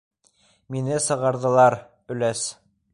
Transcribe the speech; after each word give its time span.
Мине 0.75 0.97
сығарҙылар, 1.09 1.79
өләс! 2.17 2.47